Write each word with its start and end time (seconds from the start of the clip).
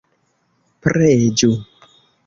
Preĝu! 0.87 1.55